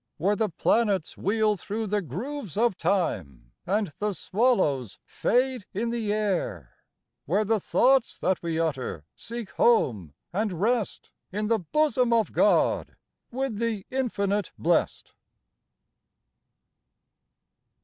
[0.17, 6.11] Where the planets wheel thro' the grooves of time and the swallows fade in the
[6.11, 6.73] air;
[7.25, 12.95] Where the thoughts that we utter seek home and rest In the bosom of God
[13.29, 15.11] with the Infinite Blest.